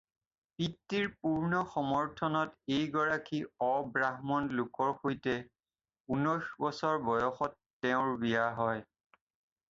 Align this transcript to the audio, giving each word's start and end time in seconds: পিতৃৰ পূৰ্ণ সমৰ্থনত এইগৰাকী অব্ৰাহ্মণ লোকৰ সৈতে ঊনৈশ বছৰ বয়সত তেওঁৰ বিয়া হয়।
পিতৃৰ 0.59 1.09
পূৰ্ণ 1.23 1.57
সমৰ্থনত 1.73 2.71
এইগৰাকী 2.77 3.41
অব্ৰাহ্মণ 3.65 4.47
লোকৰ 4.61 4.89
সৈতে 5.03 5.35
ঊনৈশ 6.15 6.49
বছৰ 6.63 6.97
বয়সত 7.11 7.59
তেওঁৰ 7.87 8.09
বিয়া 8.25 8.49
হয়। 8.61 8.83